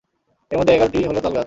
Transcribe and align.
এর 0.51 0.57
মধ্যে 0.59 0.73
এগারটি 0.73 0.97
হলো 1.09 1.19
তালগাছ। 1.19 1.39